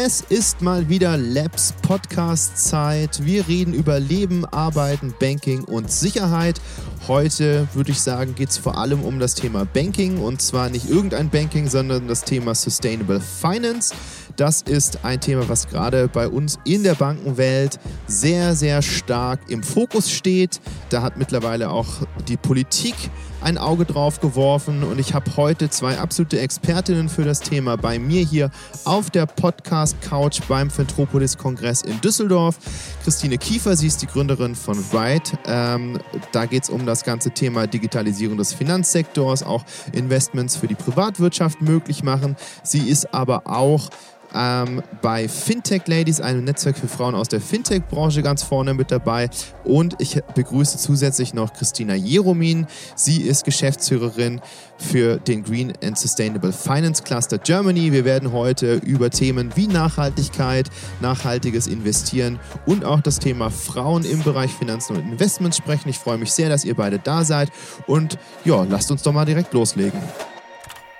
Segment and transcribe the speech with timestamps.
[0.00, 3.24] Es ist mal wieder Labs Podcast Zeit.
[3.24, 6.60] Wir reden über Leben, Arbeiten, Banking und Sicherheit.
[7.08, 10.88] Heute würde ich sagen, geht es vor allem um das Thema Banking und zwar nicht
[10.88, 13.92] irgendein Banking, sondern das Thema Sustainable Finance.
[14.36, 19.64] Das ist ein Thema, was gerade bei uns in der Bankenwelt sehr, sehr stark im
[19.64, 20.60] Fokus steht.
[20.90, 21.88] Da hat mittlerweile auch
[22.28, 22.94] die Politik
[23.40, 27.98] ein Auge drauf geworfen und ich habe heute zwei absolute Expertinnen für das Thema bei
[27.98, 28.50] mir hier
[28.84, 32.58] auf der Podcast-Couch beim Fentropolis-Kongress in Düsseldorf.
[33.04, 35.38] Christine Kiefer, sie ist die Gründerin von Ride.
[35.46, 35.98] Ähm,
[36.32, 41.62] da geht es um das ganze Thema Digitalisierung des Finanzsektors, auch Investments für die Privatwirtschaft
[41.62, 42.36] möglich machen.
[42.62, 43.90] Sie ist aber auch
[44.34, 49.30] ähm, bei Fintech Ladies, einem Netzwerk für Frauen aus der Fintech-Branche, ganz vorne mit dabei.
[49.64, 52.66] Und ich begrüße zusätzlich noch Christina Jeromin.
[52.94, 54.40] Sie ist Geschäftsführerin
[54.78, 57.92] für den Green and Sustainable Finance Cluster Germany.
[57.92, 60.68] Wir werden heute über Themen wie Nachhaltigkeit,
[61.00, 65.88] nachhaltiges Investieren und auch das Thema Frauen im Bereich Finanzen und Investments sprechen.
[65.88, 67.50] Ich freue mich sehr, dass ihr beide da seid.
[67.86, 70.00] Und ja, lasst uns doch mal direkt loslegen.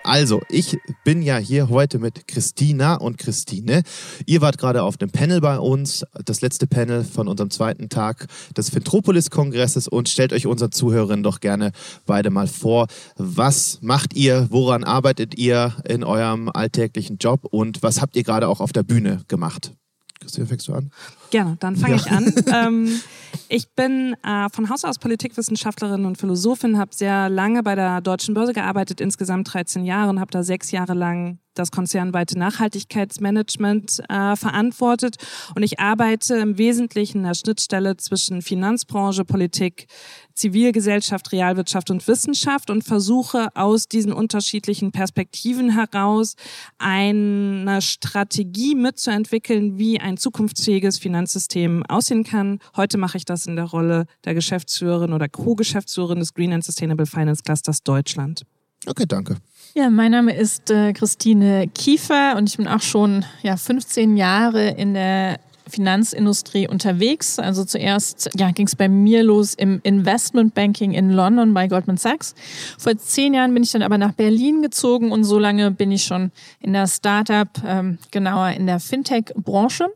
[0.08, 3.82] Also, ich bin ja hier heute mit Christina und Christine.
[4.24, 8.26] Ihr wart gerade auf dem Panel bei uns, das letzte Panel von unserem zweiten Tag
[8.56, 11.72] des Fintropolis-Kongresses und stellt euch unseren Zuhörerinnen doch gerne
[12.06, 12.86] beide mal vor.
[13.16, 14.46] Was macht ihr?
[14.48, 18.84] Woran arbeitet ihr in eurem alltäglichen Job und was habt ihr gerade auch auf der
[18.84, 19.74] Bühne gemacht?
[20.20, 20.90] Christine, fängst du an?
[21.30, 22.00] Gerne, dann fange ja.
[22.00, 22.32] ich an.
[22.52, 23.00] ähm,
[23.48, 28.34] ich bin äh, von Haus aus Politikwissenschaftlerin und Philosophin, habe sehr lange bei der Deutschen
[28.34, 34.36] Börse gearbeitet, insgesamt 13 Jahre und habe da sechs Jahre lang das konzernweite Nachhaltigkeitsmanagement äh,
[34.36, 35.16] verantwortet.
[35.54, 39.86] Und ich arbeite im Wesentlichen in der Schnittstelle zwischen Finanzbranche, Politik,
[40.34, 46.36] Zivilgesellschaft, Realwirtschaft und Wissenschaft und versuche aus diesen unterschiedlichen Perspektiven heraus
[46.78, 52.60] eine Strategie mitzuentwickeln, wie ein zukunftsfähiges Finanzsystem aussehen kann.
[52.76, 57.06] Heute mache ich das in der Rolle der Geschäftsführerin oder Co-Geschäftsführerin des Green and Sustainable
[57.06, 58.44] Finance Clusters Deutschland.
[58.86, 59.36] Okay, danke.
[59.74, 64.70] Ja, mein Name ist äh, Christine Kiefer und ich bin auch schon ja, 15 Jahre
[64.70, 67.38] in der Finanzindustrie unterwegs.
[67.38, 72.34] Also zuerst ja, ging es bei mir los im Investmentbanking in London bei Goldman Sachs.
[72.78, 76.04] Vor zehn Jahren bin ich dann aber nach Berlin gezogen und so lange bin ich
[76.04, 79.88] schon in der Startup, ähm, genauer in der Fintech-Branche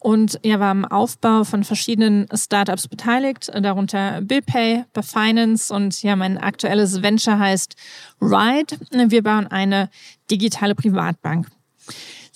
[0.00, 6.16] und er war am Aufbau von verschiedenen Startups beteiligt, darunter BillPay, bei Finance und ja,
[6.16, 7.76] mein aktuelles Venture heißt
[8.20, 8.76] Ride.
[9.10, 9.90] Wir bauen eine
[10.30, 11.48] digitale Privatbank.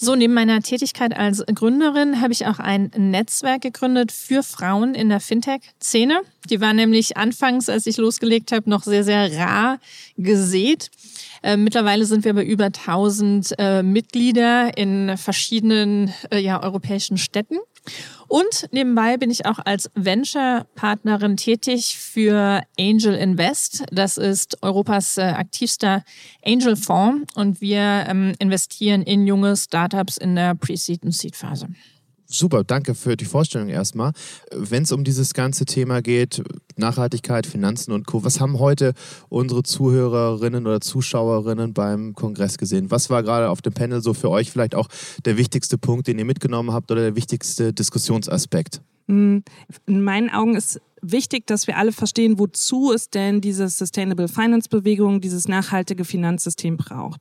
[0.04, 5.09] So, neben meiner Tätigkeit als Gründerin habe ich auch ein Netzwerk gegründet für Frauen in
[5.09, 6.22] der Fintech-Szene.
[6.50, 9.78] Die war nämlich anfangs, als ich losgelegt habe, noch sehr, sehr rar
[10.16, 10.91] gesät.
[11.42, 17.58] Äh, mittlerweile sind wir bei über 1000 äh, Mitglieder in verschiedenen äh, ja, europäischen Städten.
[18.28, 23.84] Und nebenbei bin ich auch als Venture-Partnerin tätig für Angel Invest.
[23.91, 26.04] Das ist Europas äh, aktivster
[26.44, 31.69] Angel-Fonds und wir ähm, investieren in junge Startups in der Pre-Seed- und Seed-Phase.
[32.32, 34.12] Super, danke für die Vorstellung erstmal.
[34.50, 36.43] Wenn es um dieses ganze Thema geht,
[36.76, 38.94] Nachhaltigkeit, Finanzen und Co., was haben heute
[39.28, 42.91] unsere Zuhörerinnen oder Zuschauerinnen beim Kongress gesehen?
[42.91, 44.88] Was war gerade auf dem Panel so für euch vielleicht auch
[45.26, 48.81] der wichtigste Punkt, den ihr mitgenommen habt oder der wichtigste Diskussionsaspekt?
[49.09, 49.42] Hm,
[49.87, 54.71] in meinen Augen ist wichtig, dass wir alle verstehen, wozu es denn diese Sustainable Finance
[54.71, 57.21] Bewegung, dieses nachhaltige Finanzsystem braucht.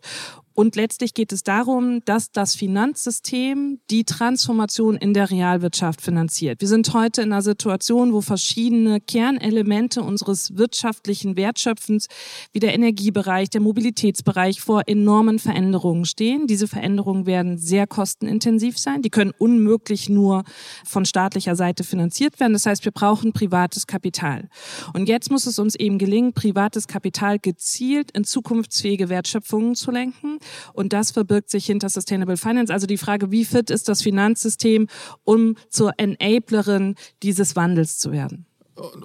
[0.54, 6.62] Und letztlich geht es darum, dass das Finanzsystem die Transformation in der Realwirtschaft finanziert.
[6.62, 12.08] Wir sind heute in einer Situation, wo verschiedene Kernelemente unseres wirtschaftlichen Wertschöpfens
[12.52, 16.48] wie der Energiebereich, der Mobilitätsbereich vor enormen Veränderungen stehen.
[16.48, 19.02] Diese Veränderungen werden sehr kostenintensiv sein.
[19.02, 20.44] Die können unmöglich nur
[20.84, 22.54] von staatlicher Seite finanziert werden.
[22.54, 24.50] Das heißt, wir brauchen privates Kapital.
[24.94, 30.40] Und jetzt muss es uns eben gelingen, privates Kapital gezielt in zukunftsfähige Wertschöpfungen zu lenken
[30.74, 32.74] und das verbirgt sich hinter Sustainable Finance.
[32.74, 34.88] Also die Frage, wie fit ist das Finanzsystem,
[35.24, 38.46] um zur Enablerin dieses Wandels zu werden?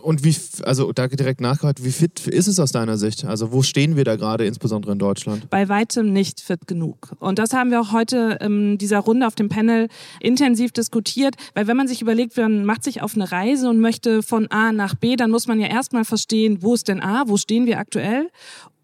[0.02, 3.24] Und wie, also da direkt nachgehört, wie fit ist es aus deiner Sicht?
[3.24, 5.50] Also wo stehen wir da gerade, insbesondere in Deutschland?
[5.50, 7.12] Bei weitem nicht fit genug.
[7.18, 9.88] Und das haben wir auch heute in dieser Runde auf dem Panel
[10.20, 14.22] intensiv diskutiert, weil wenn man sich überlegt, man macht sich auf eine Reise und möchte
[14.22, 17.36] von A nach B, dann muss man ja erstmal verstehen, wo ist denn A, wo
[17.36, 18.30] stehen wir aktuell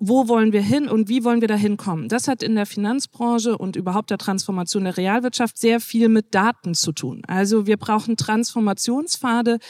[0.04, 2.08] wo wollen wir hin und wie wollen wir da hinkommen.
[2.08, 6.74] Das hat in der Finanzbranche und überhaupt der Transformation der Realwirtschaft sehr viel mit Daten
[6.74, 7.22] zu tun.
[7.28, 9.60] Also wir brauchen Transformationspfade,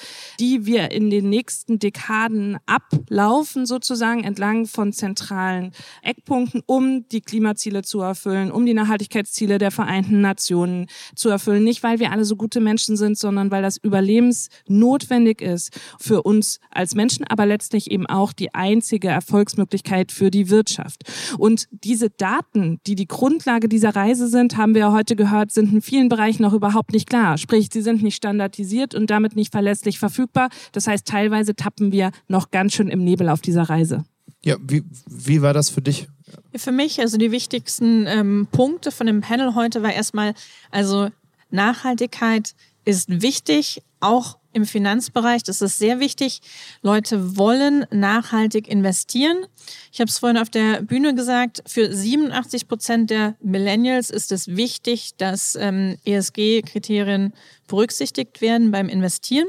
[0.40, 7.82] die wir in den nächsten Dekaden ablaufen, sozusagen entlang von zentralen Eckpunkten, um die Klimaziele
[7.82, 11.62] zu erfüllen, um die Nachhaltigkeitsziele der Vereinten Nationen zu erfüllen.
[11.62, 16.58] Nicht, weil wir alle so gute Menschen sind, sondern weil das überlebensnotwendig ist für uns
[16.70, 21.02] als Menschen, aber letztlich eben auch die einzige Erfolgsmöglichkeit für die Wirtschaft.
[21.38, 25.82] Und diese Daten, die die Grundlage dieser Reise sind, haben wir heute gehört, sind in
[25.82, 27.38] vielen Bereichen noch überhaupt nicht klar.
[27.38, 30.48] Sprich, sie sind nicht standardisiert und damit nicht verlässlich verfügbar.
[30.72, 34.04] Das heißt, teilweise tappen wir noch ganz schön im Nebel auf dieser Reise.
[34.44, 36.08] Ja, wie, wie war das für dich?
[36.56, 40.34] Für mich, also die wichtigsten ähm, Punkte von dem Panel heute war erstmal,
[40.70, 41.10] also
[41.50, 42.54] Nachhaltigkeit
[42.84, 45.42] ist wichtig, auch im Finanzbereich.
[45.42, 46.40] Das ist sehr wichtig.
[46.82, 49.46] Leute wollen nachhaltig investieren.
[49.92, 54.48] Ich habe es vorhin auf der Bühne gesagt, für 87 Prozent der Millennials ist es
[54.48, 57.32] wichtig, dass ähm, ESG-Kriterien
[57.72, 59.48] berücksichtigt werden beim Investieren.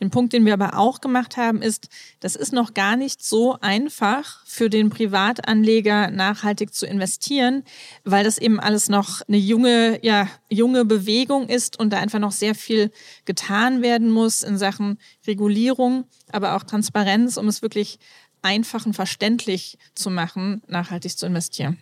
[0.00, 1.90] Den Punkt, den wir aber auch gemacht haben, ist,
[2.20, 7.64] das ist noch gar nicht so einfach für den Privatanleger nachhaltig zu investieren,
[8.02, 12.32] weil das eben alles noch eine junge, ja, junge Bewegung ist und da einfach noch
[12.32, 12.90] sehr viel
[13.26, 17.98] getan werden muss in Sachen Regulierung, aber auch Transparenz, um es wirklich
[18.42, 21.78] einfach und verständlich zu machen, nachhaltig zu investieren.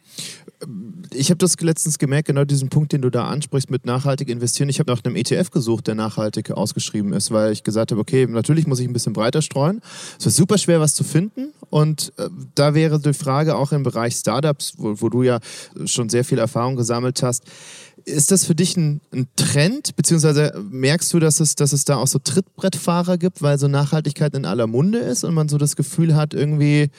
[1.13, 4.69] Ich habe das letztens gemerkt, genau diesen Punkt, den du da ansprichst mit nachhaltig investieren.
[4.69, 8.27] Ich habe nach einem ETF gesucht, der nachhaltig ausgeschrieben ist, weil ich gesagt habe, okay,
[8.27, 9.81] natürlich muss ich ein bisschen breiter streuen.
[10.19, 11.53] Es ist super schwer, was zu finden.
[11.71, 15.39] Und äh, da wäre die Frage auch im Bereich Startups, wo, wo du ja
[15.85, 17.45] schon sehr viel Erfahrung gesammelt hast
[18.09, 21.97] ist das für dich ein, ein, Trend, beziehungsweise merkst du, dass es, dass es da
[21.97, 25.77] auch so Trittbrettfahrer gibt, weil so Nachhaltigkeit in aller Munde ist und man so das
[25.77, 26.91] Gefühl hat, irgendwie,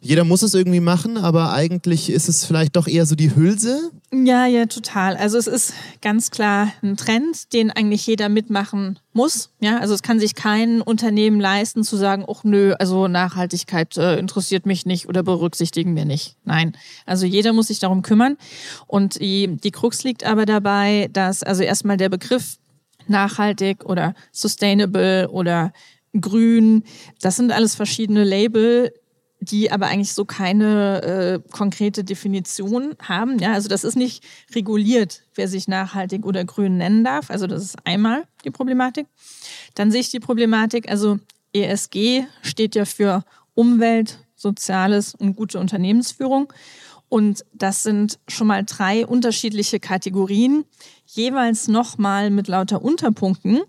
[0.00, 3.90] jeder muss es irgendwie machen, aber eigentlich ist es vielleicht doch eher so die Hülse?
[4.12, 5.16] Ja, ja, total.
[5.16, 5.72] Also es ist
[6.02, 9.50] ganz klar ein Trend, den eigentlich jeder mitmachen muss.
[9.60, 14.18] Ja, also es kann sich kein Unternehmen leisten zu sagen, ach nö, also Nachhaltigkeit äh,
[14.18, 16.36] interessiert mich nicht oder berücksichtigen wir nicht.
[16.44, 16.76] Nein,
[17.06, 18.36] also jeder muss sich darum kümmern.
[18.86, 22.58] Und die, die Krux liegt aber dabei, dass also erstmal der Begriff
[23.08, 25.72] nachhaltig oder sustainable oder
[26.20, 26.84] grün,
[27.20, 28.92] das sind alles verschiedene Label,
[29.40, 33.38] die aber eigentlich so keine äh, konkrete Definition haben.
[33.38, 34.24] Ja, also das ist nicht
[34.54, 37.30] reguliert, wer sich nachhaltig oder grün nennen darf.
[37.30, 39.06] Also das ist einmal die Problematik.
[39.74, 41.18] Dann sehe ich die Problematik, also
[41.52, 43.24] ESG steht ja für
[43.54, 46.52] Umwelt, Soziales und gute Unternehmensführung.
[47.08, 50.64] Und das sind schon mal drei unterschiedliche Kategorien,
[51.06, 53.60] jeweils nochmal mit lauter Unterpunkten.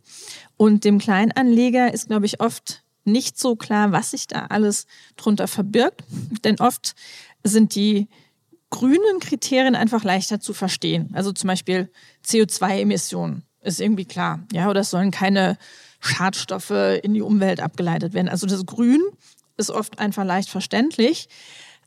[0.58, 5.48] Und dem Kleinanleger ist, glaube ich, oft nicht so klar, was sich da alles drunter
[5.48, 6.04] verbirgt.
[6.44, 6.96] Denn oft
[7.44, 8.08] sind die
[8.70, 11.10] grünen Kriterien einfach leichter zu verstehen.
[11.14, 11.90] Also zum Beispiel
[12.26, 14.46] CO2-Emissionen ist irgendwie klar.
[14.52, 15.58] Ja, oder es sollen keine
[16.00, 16.72] Schadstoffe
[17.02, 18.30] in die Umwelt abgeleitet werden.
[18.30, 19.02] Also das Grün
[19.58, 21.30] ist oft einfach leicht verständlich.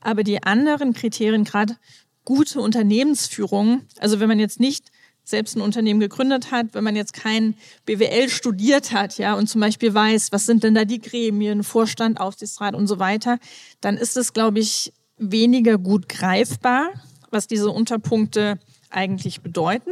[0.01, 1.77] Aber die anderen Kriterien, gerade
[2.25, 4.91] gute Unternehmensführung, also wenn man jetzt nicht
[5.31, 7.55] selbst ein Unternehmen gegründet hat, wenn man jetzt kein
[7.85, 12.19] BWL studiert hat, ja, und zum Beispiel weiß, was sind denn da die Gremien, Vorstand,
[12.19, 13.39] Aufsichtsrat und so weiter,
[13.81, 16.89] dann ist es, glaube ich, weniger gut greifbar,
[17.31, 19.91] was diese Unterpunkte eigentlich bedeuten.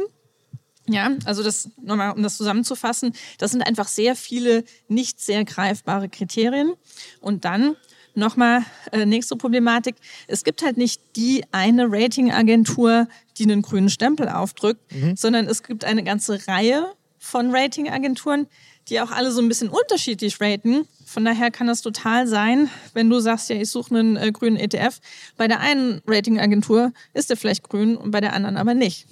[0.88, 6.08] Ja, also das nochmal, um das zusammenzufassen, das sind einfach sehr viele nicht sehr greifbare
[6.08, 6.74] Kriterien.
[7.20, 7.76] Und dann
[8.20, 8.62] nochmal
[8.92, 9.96] äh, nächste Problematik.
[10.28, 15.16] Es gibt halt nicht die eine Ratingagentur, die einen grünen Stempel aufdrückt, mhm.
[15.16, 16.86] sondern es gibt eine ganze Reihe
[17.18, 18.46] von Ratingagenturen,
[18.88, 20.86] die auch alle so ein bisschen unterschiedlich raten.
[21.04, 24.56] Von daher kann das total sein, wenn du sagst, ja, ich suche einen äh, grünen
[24.56, 25.00] ETF.
[25.36, 29.06] Bei der einen Ratingagentur ist der vielleicht grün und bei der anderen aber nicht.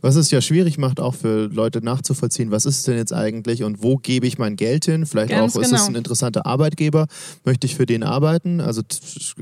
[0.00, 3.62] Was es ja schwierig macht, auch für Leute nachzuvollziehen, was ist es denn jetzt eigentlich
[3.62, 5.06] und wo gebe ich mein Geld hin?
[5.06, 5.66] Vielleicht Ganz auch, genau.
[5.66, 5.92] ist es genau.
[5.92, 7.06] ein interessanter Arbeitgeber?
[7.44, 8.60] Möchte ich für den arbeiten?
[8.60, 8.82] Also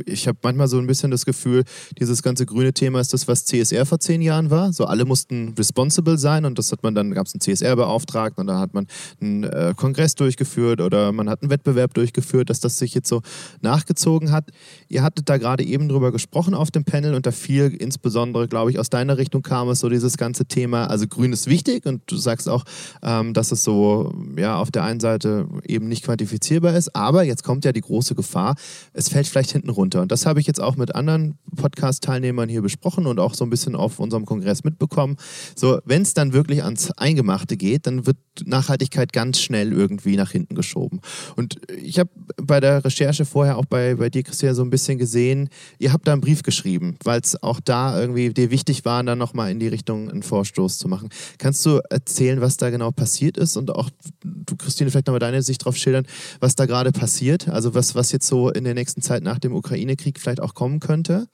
[0.07, 1.64] ich habe manchmal so ein bisschen das Gefühl,
[1.99, 4.73] dieses ganze grüne Thema ist das, was CSR vor zehn Jahren war.
[4.73, 8.47] So alle mussten responsible sein und das hat man dann, gab es einen CSR-Beauftragten und
[8.49, 8.87] dann hat man
[9.21, 13.23] einen äh, Kongress durchgeführt oder man hat einen Wettbewerb durchgeführt, dass das sich jetzt so
[13.61, 14.50] nachgezogen hat.
[14.88, 18.71] Ihr hattet da gerade eben drüber gesprochen auf dem Panel und da fiel insbesondere, glaube
[18.71, 22.02] ich, aus deiner Richtung kam es so dieses ganze Thema, also grün ist wichtig und
[22.07, 22.64] du sagst auch,
[23.02, 27.45] ähm, dass es so ja auf der einen Seite eben nicht quantifizierbar ist, aber jetzt
[27.45, 28.57] kommt ja die große Gefahr,
[28.93, 30.02] es fällt vielleicht hinten runter.
[30.02, 33.50] Und das habe ich jetzt auch mit anderen Podcast-Teilnehmern hier besprochen und auch so ein
[33.50, 35.16] bisschen auf unserem Kongress mitbekommen.
[35.54, 40.31] So, wenn es dann wirklich ans Eingemachte geht, dann wird Nachhaltigkeit ganz schnell irgendwie nach
[40.31, 41.00] hinten geschoben.
[41.37, 44.99] Und ich habe bei der Recherche vorher auch bei, bei dir, Christian, so ein bisschen
[44.99, 49.02] gesehen, ihr habt da einen Brief geschrieben, weil es auch da irgendwie dir wichtig war,
[49.02, 51.09] dann nochmal in die Richtung einen Vorstoß zu machen.
[51.38, 53.90] Kannst du erzählen, was da genau passiert ist und auch
[54.23, 56.06] du, Christine, vielleicht nochmal deine Sicht drauf schildern,
[56.40, 57.49] was da gerade passiert?
[57.49, 60.80] Also was, was jetzt so in der nächsten Zeit nach dem Ukraine-Krieg vielleicht auch kommen
[60.80, 61.28] könnte?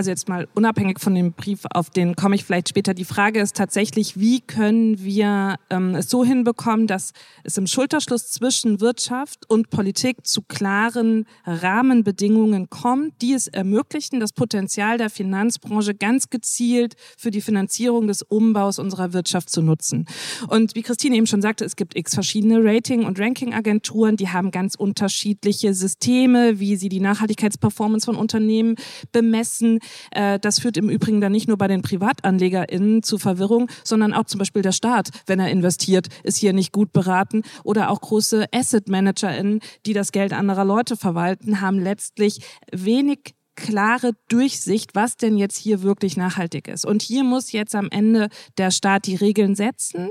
[0.00, 2.94] Also jetzt mal unabhängig von dem Brief, auf den komme ich vielleicht später.
[2.94, 7.12] Die Frage ist tatsächlich, wie können wir ähm, es so hinbekommen, dass
[7.44, 14.32] es im Schulterschluss zwischen Wirtschaft und Politik zu klaren Rahmenbedingungen kommt, die es ermöglichen, das
[14.32, 20.06] Potenzial der Finanzbranche ganz gezielt für die Finanzierung des Umbaus unserer Wirtschaft zu nutzen.
[20.48, 24.50] Und wie Christine eben schon sagte, es gibt x verschiedene Rating- und Ranking-Agenturen, die haben
[24.50, 28.76] ganz unterschiedliche Systeme, wie sie die Nachhaltigkeitsperformance von Unternehmen
[29.12, 29.78] bemessen
[30.10, 34.24] äh, das führt im Übrigen dann nicht nur bei den PrivatanlegerInnen zu Verwirrung, sondern auch
[34.24, 37.42] zum Beispiel der Staat, wenn er investiert, ist hier nicht gut beraten.
[37.64, 42.40] Oder auch große Asset ManagerInnen, die das Geld anderer Leute verwalten, haben letztlich
[42.72, 46.84] wenig klare Durchsicht, was denn jetzt hier wirklich nachhaltig ist.
[46.84, 50.10] Und hier muss jetzt am Ende der Staat die Regeln setzen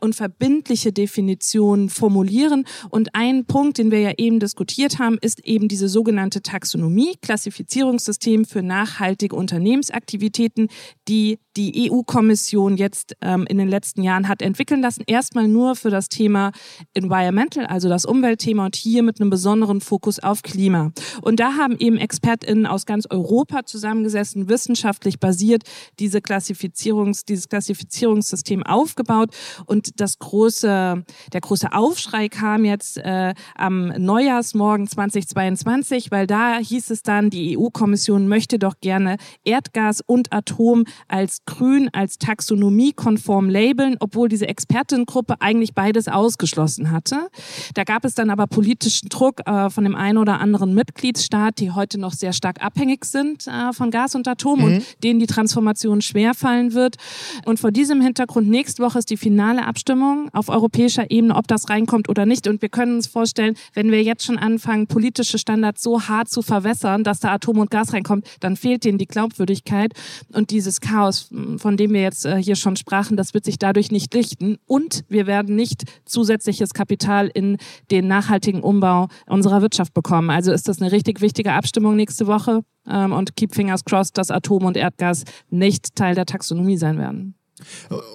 [0.00, 2.64] und verbindliche Definitionen formulieren.
[2.90, 8.44] Und ein Punkt, den wir ja eben diskutiert haben, ist eben diese sogenannte Taxonomie, Klassifizierungssystem
[8.44, 10.68] für nachhaltige Unternehmensaktivitäten,
[11.08, 15.02] die die EU-Kommission jetzt ähm, in den letzten Jahren hat entwickeln lassen.
[15.06, 16.52] Erstmal nur für das Thema
[16.94, 20.92] Environmental, also das Umweltthema und hier mit einem besonderen Fokus auf Klima.
[21.22, 25.64] Und da haben eben ExpertInnen aus ganz Europa zusammengesessen, wissenschaftlich basiert,
[25.98, 29.30] diese Klassifizierungs, dieses Klassifizierungssystem aufgebaut.
[29.66, 36.90] Und das große, der große Aufschrei kam jetzt äh, am Neujahrsmorgen 2022, weil da hieß
[36.90, 43.96] es dann, die EU-Kommission möchte doch gerne Erdgas und Atom als grün, als taxonomiekonform labeln,
[44.00, 47.28] obwohl diese Expertengruppe eigentlich beides ausgeschlossen hatte.
[47.74, 51.70] Da gab es dann aber politischen Druck äh, von dem einen oder anderen Mitgliedsstaat, die
[51.72, 54.64] heute noch sehr stark abhängig sind äh, von Gas und Atom mhm.
[54.64, 56.96] und denen die Transformation schwerfallen wird.
[57.44, 61.68] Und vor diesem Hintergrund, nächste Woche ist die finale Abstimmung auf europäischer Ebene, ob das
[61.68, 62.46] reinkommt oder nicht.
[62.46, 66.42] Und wir können uns vorstellen, wenn wir jetzt schon anfangen, politische Standards so hart zu
[66.42, 69.92] verwässern, dass da Atom und Gas reinkommt, dann fehlt denen die Glaubwürdigkeit.
[70.32, 73.90] Und dieses Chaos, von dem wir jetzt äh, hier schon sprachen, das wird sich dadurch
[73.90, 74.56] nicht lichten.
[74.66, 77.56] Und wir werden nicht zusätzliches Kapital in
[77.90, 80.30] den nachhaltigen Umbau unserer Wirtschaft bekommen.
[80.30, 82.62] Also ist das eine richtig wichtige Abstimmung nächste Woche.
[82.86, 87.34] Ähm, und keep fingers crossed, dass Atom und Erdgas nicht Teil der Taxonomie sein werden.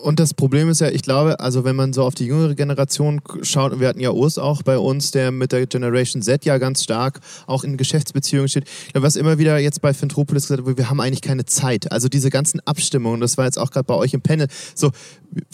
[0.04, 3.22] Und das Problem ist ja, ich glaube, also wenn man so auf die jüngere Generation
[3.42, 6.58] schaut, und wir hatten ja Urs auch bei uns, der mit der Generation Z ja
[6.58, 10.90] ganz stark auch in Geschäftsbeziehungen steht, was immer wieder jetzt bei Fintropolis gesagt wird, wir
[10.90, 11.92] haben eigentlich keine Zeit.
[11.92, 14.92] Also diese ganzen Abstimmungen, das war jetzt auch gerade bei euch im Panel, so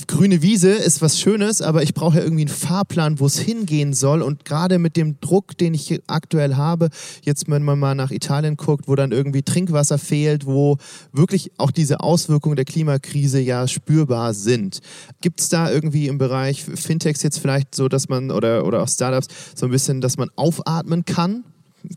[0.07, 3.93] grüne Wiese ist was Schönes, aber ich brauche ja irgendwie einen Fahrplan, wo es hingehen
[3.93, 4.21] soll.
[4.21, 6.89] Und gerade mit dem Druck, den ich aktuell habe,
[7.23, 10.77] jetzt wenn man mal nach Italien guckt, wo dann irgendwie Trinkwasser fehlt, wo
[11.11, 14.79] wirklich auch diese Auswirkungen der Klimakrise ja spürbar sind.
[15.21, 18.87] Gibt es da irgendwie im Bereich Fintechs jetzt vielleicht so, dass man oder, oder auch
[18.87, 21.43] Startups so ein bisschen, dass man aufatmen kann?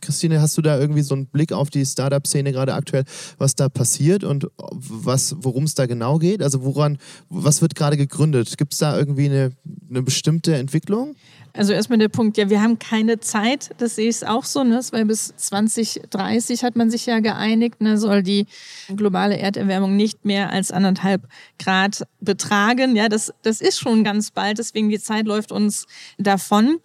[0.01, 3.05] Christine, hast du da irgendwie so einen Blick auf die Startup-Szene gerade aktuell,
[3.37, 6.43] was da passiert und worum es da genau geht?
[6.43, 6.97] Also woran,
[7.29, 8.57] was wird gerade gegründet?
[8.57, 9.53] Gibt es da irgendwie eine,
[9.91, 11.17] eine bestimmte Entwicklung?
[11.57, 14.81] Also erstmal der Punkt, ja, wir haben keine Zeit, das sehe ich auch so, ne?
[14.91, 18.47] weil bis 2030 hat man sich ja geeinigt, ne, soll die
[18.89, 21.23] globale Erderwärmung nicht mehr als anderthalb
[21.61, 22.97] Grad betragen.
[22.97, 25.87] Ja, das, das ist schon ganz bald, deswegen die Zeit läuft uns
[26.19, 26.81] davon.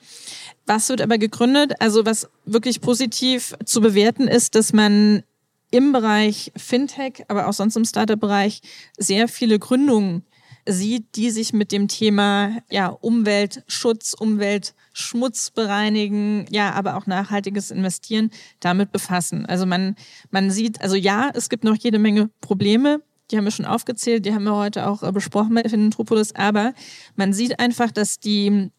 [0.68, 1.74] Was wird aber gegründet?
[1.80, 5.24] Also was wirklich positiv zu bewerten ist, dass man
[5.72, 8.62] im Bereich Fintech, aber auch sonst im Startup-Bereich
[9.00, 10.26] sehr viele Gründungen
[10.68, 18.32] sieht, die sich mit dem Thema ja, Umweltschutz, Umweltschmutz bereinigen, ja, aber auch nachhaltiges Investieren
[18.60, 19.46] damit befassen.
[19.46, 19.96] Also man,
[20.32, 23.02] man sieht, also ja, es gibt noch jede Menge Probleme,
[23.32, 26.74] die haben wir schon aufgezählt, die haben wir heute auch äh, besprochen bei Philanthropolis, aber
[27.16, 28.72] man sieht einfach, dass die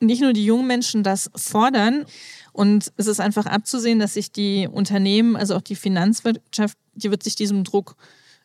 [0.00, 2.04] nicht nur die jungen Menschen das fordern
[2.52, 7.22] und es ist einfach abzusehen, dass sich die Unternehmen, also auch die Finanzwirtschaft, die wird
[7.22, 7.96] sich diesem Druck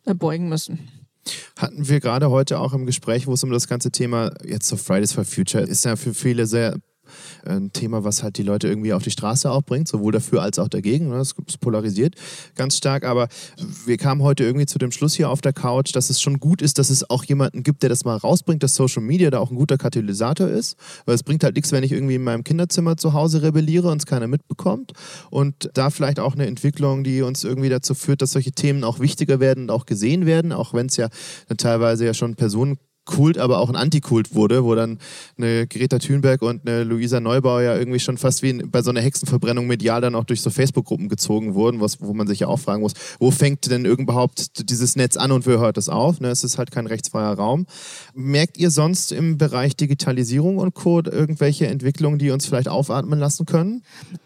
[0.05, 1.00] äh, beugen müssen.
[1.57, 4.77] Hatten wir gerade heute auch im Gespräch, wo es um das ganze Thema jetzt so
[4.77, 5.85] Fridays for Future ist.
[5.85, 6.77] Ja für viele sehr
[7.45, 10.59] ein Thema, was halt die Leute irgendwie auf die Straße auch bringt, sowohl dafür als
[10.59, 11.09] auch dagegen.
[11.09, 11.17] Ne?
[11.17, 12.15] Das polarisiert
[12.55, 13.05] ganz stark.
[13.05, 13.27] Aber
[13.85, 16.61] wir kamen heute irgendwie zu dem Schluss hier auf der Couch, dass es schon gut
[16.61, 19.51] ist, dass es auch jemanden gibt, der das mal rausbringt, dass Social Media da auch
[19.51, 20.77] ein guter Katalysator ist.
[21.05, 23.97] Weil es bringt halt nichts, wenn ich irgendwie in meinem Kinderzimmer zu Hause rebelliere und
[23.97, 24.93] es keiner mitbekommt.
[25.29, 28.99] Und da vielleicht auch eine Entwicklung, die uns irgendwie dazu führt, dass solche Themen auch
[28.99, 31.09] wichtiger werden und auch gesehen werden, auch wenn es ja
[31.57, 34.99] teilweise ja schon Personen Kult, aber auch ein Antikult wurde, wo dann
[35.37, 39.01] eine Greta Thunberg und eine Luisa Neubauer ja irgendwie schon fast wie bei so einer
[39.01, 42.59] Hexenverbrennung medial dann auch durch so Facebook-Gruppen gezogen wurden, was, wo man sich ja auch
[42.59, 46.19] fragen muss, wo fängt denn überhaupt dieses Netz an und wo hört es auf?
[46.19, 47.65] Ne, es ist halt kein rechtsfreier Raum.
[48.13, 53.45] Merkt ihr sonst im Bereich Digitalisierung und Code irgendwelche Entwicklungen, die uns vielleicht aufatmen lassen
[53.45, 53.83] können?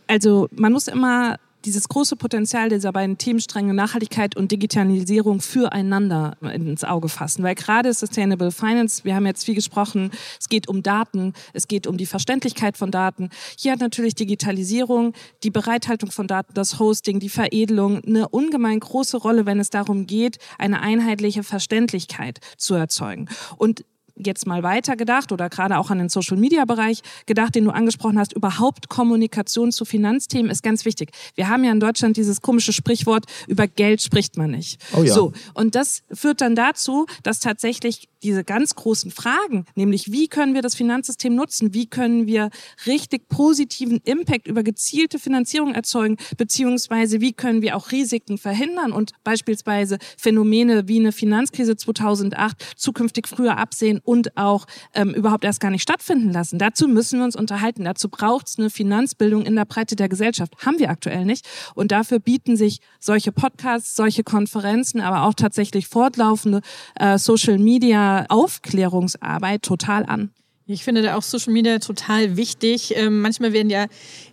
[0.08, 6.84] Also man muss immer dieses große Potenzial dieser beiden Themenstränge Nachhaltigkeit und Digitalisierung füreinander ins
[6.84, 7.43] Auge fassen.
[7.43, 11.88] Weil gerade Sustainable Finance, wir haben jetzt viel gesprochen, es geht um Daten, es geht
[11.88, 13.29] um die Verständlichkeit von Daten.
[13.57, 19.17] Hier hat natürlich Digitalisierung, die Bereithaltung von Daten, das Hosting, die Veredelung eine ungemein große
[19.17, 23.27] Rolle, wenn es darum geht, eine einheitliche Verständlichkeit zu erzeugen.
[23.57, 27.65] Und jetzt mal weiter gedacht oder gerade auch an den Social Media Bereich gedacht, den
[27.65, 31.12] du angesprochen hast, überhaupt Kommunikation zu Finanzthemen ist ganz wichtig.
[31.36, 34.81] Wir haben ja in Deutschland dieses komische Sprichwort, über Geld spricht man nicht.
[34.95, 35.13] Oh ja.
[35.13, 35.34] So.
[35.53, 40.63] Und das führt dann dazu, dass tatsächlich diese ganz großen Fragen, nämlich wie können wir
[40.63, 42.50] das Finanzsystem nutzen, wie können wir
[42.88, 49.12] richtig positiven Impact über gezielte Finanzierung erzeugen, beziehungsweise wie können wir auch Risiken verhindern und
[49.24, 55.71] beispielsweise Phänomene wie eine Finanzkrise 2008 zukünftig früher absehen und auch ähm, überhaupt erst gar
[55.71, 56.59] nicht stattfinden lassen.
[56.59, 57.83] Dazu müssen wir uns unterhalten.
[57.83, 60.53] Dazu braucht es eine Finanzbildung in der Breite der Gesellschaft.
[60.65, 61.45] Haben wir aktuell nicht.
[61.74, 66.62] Und dafür bieten sich solche Podcasts, solche Konferenzen, aber auch tatsächlich fortlaufende
[66.95, 70.31] äh, Social Media Aufklärungsarbeit total an.
[70.67, 72.95] Ich finde da auch Social Media total wichtig.
[72.95, 73.85] Ähm, manchmal werden ja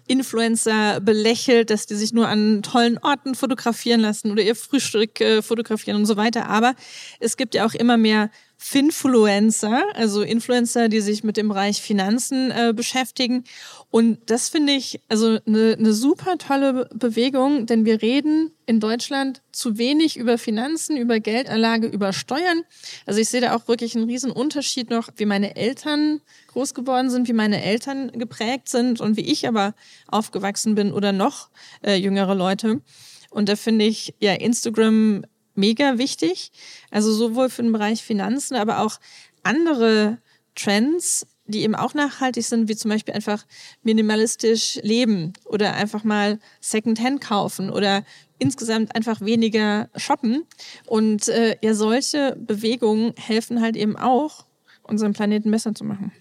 [0.06, 5.42] Influencer belächelt, dass die sich nur an tollen Orten fotografieren lassen oder ihr Frühstück äh,
[5.42, 6.48] fotografieren und so weiter.
[6.48, 6.74] Aber
[7.20, 8.30] es gibt ja auch immer mehr
[8.64, 13.42] Finfluencer, also Influencer, die sich mit dem Bereich Finanzen äh, beschäftigen.
[13.90, 19.42] Und das finde ich also eine, eine super tolle Bewegung, denn wir reden in Deutschland
[19.50, 22.62] zu wenig über Finanzen, über Geldanlage, über Steuern.
[23.04, 26.20] Also ich sehe da auch wirklich einen riesen Unterschied noch, wie meine Eltern
[26.52, 29.74] groß geworden sind, wie meine Eltern geprägt sind und wie ich aber
[30.06, 31.50] aufgewachsen bin oder noch
[31.84, 32.80] äh, jüngere Leute.
[33.28, 35.24] Und da finde ich ja Instagram
[35.54, 36.52] mega wichtig.
[36.90, 38.98] Also sowohl für den Bereich Finanzen, aber auch
[39.42, 40.18] andere
[40.54, 43.44] Trends, die eben auch nachhaltig sind, wie zum Beispiel einfach
[43.82, 48.04] minimalistisch leben oder einfach mal Secondhand kaufen oder
[48.38, 50.44] insgesamt einfach weniger shoppen.
[50.86, 54.46] Und äh, ja, solche Bewegungen helfen halt eben auch,
[54.82, 56.12] unseren Planeten besser zu machen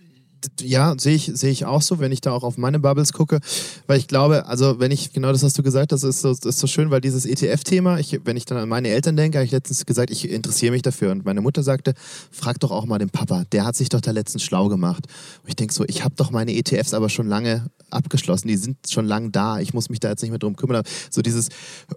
[0.62, 3.40] ja, sehe ich, sehe ich auch so, wenn ich da auch auf meine Bubbles gucke,
[3.88, 6.46] weil ich glaube, also wenn ich, genau das hast du gesagt, das ist so, das
[6.46, 9.46] ist so schön, weil dieses ETF-Thema, ich, wenn ich dann an meine Eltern denke, habe
[9.46, 11.12] ich letztens gesagt, ich interessiere mich dafür.
[11.12, 11.94] Und meine Mutter sagte,
[12.32, 15.06] frag doch auch mal den Papa, der hat sich doch da letztens schlau gemacht.
[15.44, 18.78] Und ich denke so, ich habe doch meine ETFs aber schon lange abgeschlossen, die sind
[18.90, 20.84] schon lange da, ich muss mich da jetzt nicht mehr drum kümmern.
[21.10, 21.50] So dieses,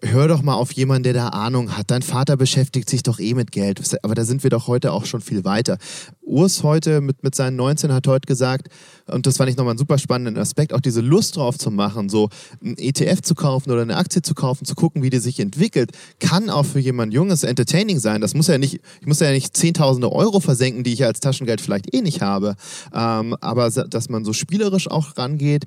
[0.03, 3.35] hör doch mal auf jemanden, der da Ahnung hat, dein Vater beschäftigt sich doch eh
[3.35, 5.79] mit Geld, aber da sind wir doch heute auch schon viel weiter.
[6.23, 8.34] Urs heute mit, mit seinen 19 hat heute gesagt,
[9.07, 12.09] und das fand ich nochmal einen super spannenden Aspekt, auch diese Lust drauf zu machen,
[12.09, 12.29] so
[12.63, 15.93] ein ETF zu kaufen oder eine Aktie zu kaufen, zu gucken, wie die sich entwickelt,
[16.21, 18.21] kann auch für jemand Junges entertaining sein.
[18.21, 21.61] Das muss ja nicht, ich muss ja nicht Zehntausende Euro versenken, die ich als Taschengeld
[21.61, 22.57] vielleicht eh nicht habe.
[22.93, 25.65] Ähm, aber dass man so spielerisch auch rangeht,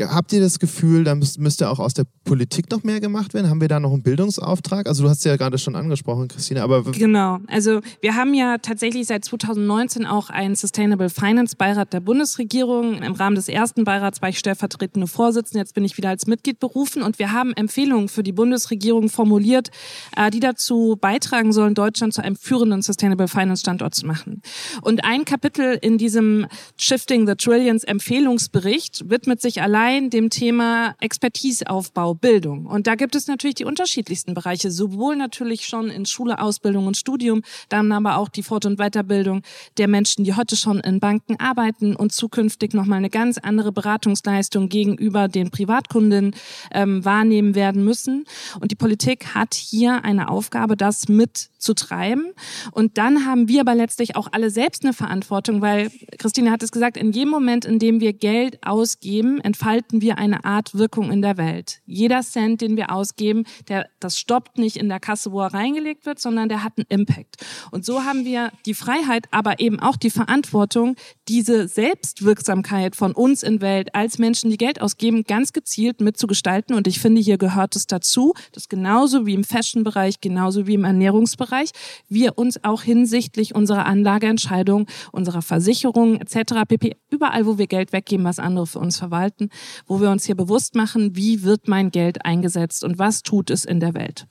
[0.00, 3.50] habt ihr das Gefühl, da müsste, auch aus der Politik noch mehr gemacht werden?
[3.50, 4.86] Haben wir da noch einen Bildungsauftrag?
[4.86, 6.82] Also du hast ja gerade schon angesprochen, Christine, aber...
[6.82, 13.02] Genau, also wir haben ja tatsächlich seit 2019 auch einen Sustainable Finance Beirat der Bundesregierung.
[13.02, 16.58] Im Rahmen des ersten Beirats war ich stellvertretende Vorsitzende, jetzt bin ich wieder als Mitglied
[16.58, 19.70] berufen und wir haben Empfehlungen für die Bundesregierung formuliert,
[20.16, 24.42] äh, die dazu beitragen sollen, Deutschland zu einem führenden Sustainable Finance Standort zu machen.
[24.82, 30.94] Und ein Kapitel in diesem Shifting the Trillions Empfehlungsbericht widmet sich allein allein dem Thema
[31.00, 32.66] Expertiseaufbau, Bildung.
[32.66, 36.96] Und da gibt es natürlich die unterschiedlichsten Bereiche, sowohl natürlich schon in Schule, Ausbildung und
[36.96, 39.42] Studium, dann aber auch die Fort- und Weiterbildung
[39.76, 44.68] der Menschen, die heute schon in Banken arbeiten und zukünftig nochmal eine ganz andere Beratungsleistung
[44.68, 46.36] gegenüber den Privatkunden
[46.70, 48.26] ähm, wahrnehmen werden müssen.
[48.60, 52.32] Und die Politik hat hier eine Aufgabe, das mitzutreiben.
[52.70, 56.70] Und dann haben wir aber letztlich auch alle selbst eine Verantwortung, weil Christine hat es
[56.70, 61.10] gesagt, in jedem Moment, in dem wir Geld ausgeben, entfalten entfalten wir eine Art Wirkung
[61.10, 61.80] in der Welt.
[61.86, 66.04] Jeder Cent, den wir ausgeben, der, das stoppt nicht in der Kasse, wo er reingelegt
[66.04, 67.36] wird, sondern der hat einen Impact.
[67.70, 70.96] Und so haben wir die Freiheit, aber eben auch die Verantwortung,
[71.28, 76.76] diese Selbstwirksamkeit von uns in Welt als Menschen, die Geld ausgeben, ganz gezielt mitzugestalten.
[76.76, 80.84] Und ich finde, hier gehört es dazu, dass genauso wie im Fashion-Bereich, genauso wie im
[80.84, 81.70] Ernährungsbereich,
[82.10, 86.64] wir uns auch hinsichtlich unserer Anlageentscheidung, unserer Versicherungen etc.
[86.68, 86.96] pp.
[87.08, 89.43] überall, wo wir Geld weggeben, was andere für uns verwalten,
[89.86, 93.64] wo wir uns hier bewusst machen, wie wird mein Geld eingesetzt und was tut es
[93.64, 94.26] in der Welt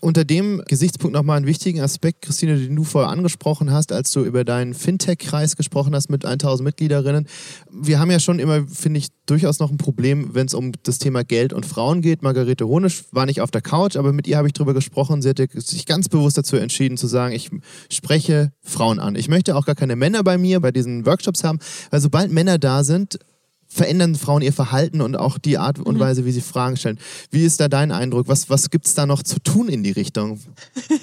[0.00, 4.24] unter dem Gesichtspunkt nochmal einen wichtigen Aspekt, Christine, den du vorher angesprochen hast, als du
[4.24, 7.28] über deinen Fintech-Kreis gesprochen hast mit 1000 Mitgliederinnen.
[7.70, 10.98] Wir haben ja schon immer, finde ich, durchaus noch ein Problem, wenn es um das
[10.98, 12.22] Thema Geld und Frauen geht.
[12.22, 15.20] Margarete Honisch war nicht auf der Couch, aber mit ihr habe ich darüber gesprochen.
[15.20, 17.50] Sie hat sich ganz bewusst dazu entschieden zu sagen, ich
[17.90, 19.14] spreche Frauen an.
[19.14, 21.58] Ich möchte auch gar keine Männer bei mir bei diesen Workshops haben,
[21.90, 23.18] weil sobald Männer da sind,
[23.76, 26.00] verändern Frauen ihr Verhalten und auch die Art und mhm.
[26.00, 26.98] Weise, wie sie Fragen stellen.
[27.30, 28.28] Wie ist da dein Eindruck?
[28.28, 30.40] Was, was gibt es da noch zu tun in die Richtung?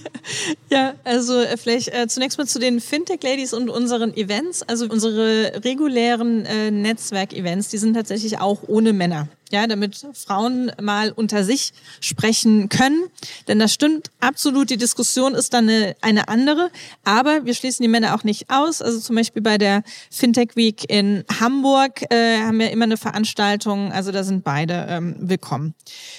[0.71, 4.63] ja, also äh, vielleicht äh, zunächst mal zu den Fintech-Ladies und unseren Events.
[4.63, 11.11] Also unsere regulären äh, Netzwerk-Events, die sind tatsächlich auch ohne Männer ja, damit Frauen mal
[11.11, 13.03] unter sich sprechen können.
[13.47, 16.71] Denn das stimmt absolut, die Diskussion ist dann eine, eine andere.
[17.03, 18.81] Aber wir schließen die Männer auch nicht aus.
[18.81, 23.91] Also zum Beispiel bei der Fintech Week in Hamburg äh, haben wir immer eine Veranstaltung.
[23.91, 25.75] Also da sind beide ähm, willkommen.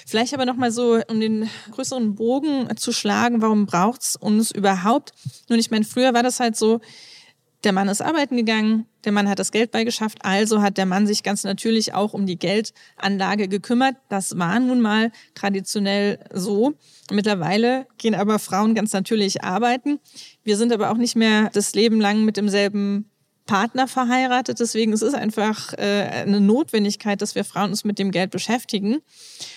[0.07, 5.13] Vielleicht aber nochmal so, um den größeren Bogen zu schlagen, warum braucht's uns überhaupt?
[5.49, 6.81] Nun, ich meine, früher war das halt so,
[7.65, 11.07] der Mann ist arbeiten gegangen, der Mann hat das Geld beigeschafft, also hat der Mann
[11.07, 13.97] sich ganz natürlich auch um die Geldanlage gekümmert.
[14.09, 16.75] Das war nun mal traditionell so.
[17.11, 19.99] Mittlerweile gehen aber Frauen ganz natürlich arbeiten.
[20.43, 23.11] Wir sind aber auch nicht mehr das Leben lang mit demselben
[23.47, 24.59] Partner verheiratet.
[24.61, 29.01] Deswegen ist es einfach äh, eine Notwendigkeit, dass wir Frauen uns mit dem Geld beschäftigen.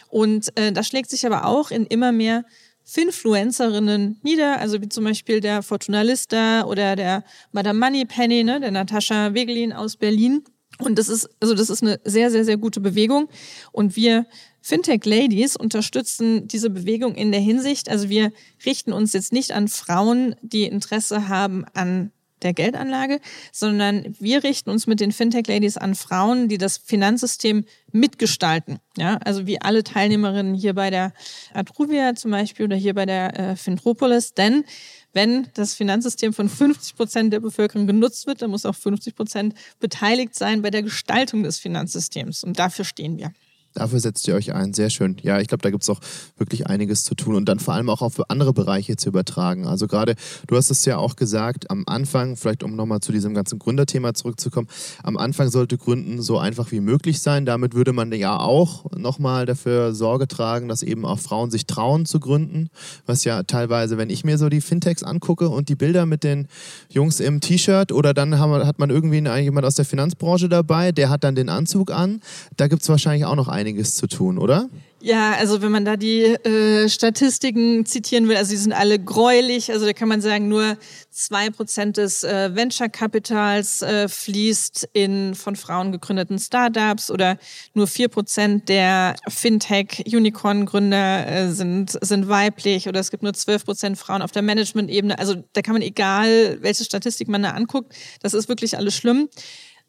[0.10, 2.44] Und äh, das schlägt sich aber auch in immer mehr
[2.90, 8.72] Finfluencerinnen nieder, also wie zum Beispiel der Fortuna Lista oder der Madame Moneypenny, ne, der
[8.72, 10.46] Natascha Wegelin aus Berlin.
[10.80, 13.28] Und das ist, also das ist eine sehr, sehr, sehr gute Bewegung.
[13.74, 14.26] Und wir
[14.62, 18.32] Fintech Ladies unterstützen diese Bewegung in der Hinsicht, also wir
[18.66, 23.20] richten uns jetzt nicht an Frauen, die Interesse haben an der Geldanlage,
[23.52, 28.80] sondern wir richten uns mit den Fintech-Ladies an Frauen, die das Finanzsystem mitgestalten.
[28.98, 31.14] Ja, also wie alle Teilnehmerinnen hier bei der
[31.54, 34.34] Atruvia zum Beispiel oder hier bei der äh, Fintropolis.
[34.34, 34.66] Denn
[35.14, 39.54] wenn das Finanzsystem von 50 Prozent der Bevölkerung genutzt wird, dann muss auch 50 Prozent
[39.80, 42.44] beteiligt sein bei der Gestaltung des Finanzsystems.
[42.44, 43.32] Und dafür stehen wir.
[43.78, 44.74] Dafür setzt ihr euch ein.
[44.74, 45.18] Sehr schön.
[45.22, 46.00] Ja, ich glaube, da gibt es auch
[46.36, 49.68] wirklich einiges zu tun und dann vor allem auch auf andere Bereiche zu übertragen.
[49.68, 50.16] Also gerade,
[50.48, 54.16] du hast es ja auch gesagt, am Anfang, vielleicht um nochmal zu diesem ganzen Gründerthema
[54.16, 54.68] zurückzukommen,
[55.04, 57.46] am Anfang sollte Gründen so einfach wie möglich sein.
[57.46, 62.08] Damit würde man ja auch nochmal dafür Sorge tragen, dass eben auch Frauen sich trauen
[62.08, 62.70] zu gründen.
[63.06, 66.48] Was ja teilweise, wenn ich mir so die Fintechs angucke und die Bilder mit den
[66.90, 71.24] Jungs im T-Shirt oder dann hat man irgendwie jemand aus der Finanzbranche dabei, der hat
[71.24, 72.22] dann den Anzug an.
[72.56, 74.70] Da gibt es wahrscheinlich auch noch einige einiges zu tun, oder?
[75.00, 79.72] Ja, also wenn man da die äh, Statistiken zitieren will, also die sind alle gräulich.
[79.72, 80.76] Also da kann man sagen, nur
[81.12, 87.38] zwei Prozent des äh, Venture-Kapitals äh, fließt in von Frauen gegründeten Startups oder
[87.76, 94.00] nur vier Prozent der Fintech-Unicorn-Gründer äh, sind, sind weiblich oder es gibt nur zwölf Prozent
[94.00, 95.20] Frauen auf der Management-Ebene.
[95.20, 99.30] Also da kann man, egal welche Statistik man da anguckt, das ist wirklich alles schlimm.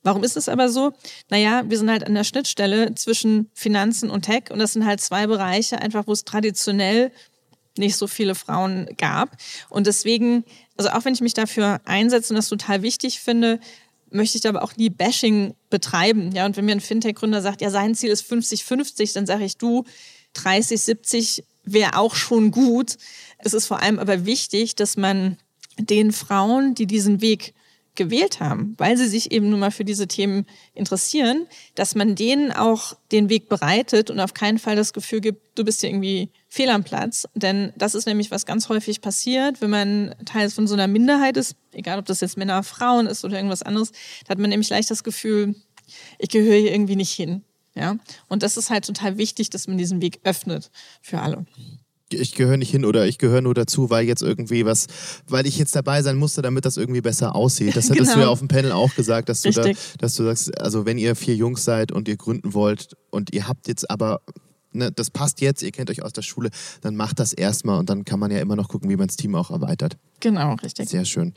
[0.03, 0.93] Warum ist es aber so?
[1.29, 5.01] Naja, wir sind halt an der Schnittstelle zwischen Finanzen und Tech und das sind halt
[5.01, 7.11] zwei Bereiche einfach, wo es traditionell
[7.77, 9.37] nicht so viele Frauen gab.
[9.69, 10.45] Und deswegen,
[10.77, 13.61] also auch wenn ich mich dafür einsetze und das total wichtig finde,
[14.11, 16.33] möchte ich aber auch nie Bashing betreiben.
[16.33, 19.57] Ja, und wenn mir ein Fintech-Gründer sagt, ja, sein Ziel ist 50-50, dann sage ich,
[19.57, 19.85] du,
[20.37, 22.97] 30-70 wäre auch schon gut.
[23.39, 25.37] Es ist vor allem aber wichtig, dass man
[25.79, 27.55] den Frauen, die diesen Weg
[27.99, 32.53] gewählt haben, weil sie sich eben nun mal für diese Themen interessieren, dass man denen
[32.53, 36.31] auch den Weg bereitet und auf keinen Fall das Gefühl gibt, du bist hier irgendwie
[36.49, 37.27] fehl am Platz.
[37.35, 41.37] Denn das ist nämlich, was ganz häufig passiert, wenn man Teil von so einer Minderheit
[41.37, 43.93] ist, egal ob das jetzt Männer, Frauen ist oder irgendwas anderes,
[44.25, 45.57] da hat man nämlich leicht das Gefühl,
[46.19, 47.43] ich gehöre hier irgendwie nicht hin.
[47.75, 47.97] Ja?
[48.29, 50.71] Und das ist halt total wichtig, dass man diesen Weg öffnet
[51.03, 51.45] für alle
[52.13, 54.87] ich gehöre nicht hin oder ich gehöre nur dazu, weil jetzt irgendwie was,
[55.27, 57.77] weil ich jetzt dabei sein musste, damit das irgendwie besser aussieht.
[57.77, 58.15] Das hattest genau.
[58.15, 60.99] du ja auf dem Panel auch gesagt, dass du da, dass du sagst, also wenn
[60.99, 64.21] ihr vier Jungs seid und ihr gründen wollt und ihr habt jetzt aber
[64.73, 66.51] ne, das passt jetzt, ihr kennt euch aus der Schule,
[66.81, 69.17] dann macht das erstmal und dann kann man ja immer noch gucken, wie man das
[69.17, 69.97] Team auch erweitert.
[70.21, 70.89] Genau, richtig.
[70.89, 71.33] Sehr schön.